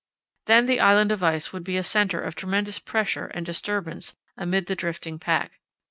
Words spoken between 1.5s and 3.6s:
would be a centre of tremendous pressure and